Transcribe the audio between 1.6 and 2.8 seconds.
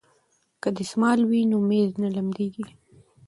میز نه لمدیږي.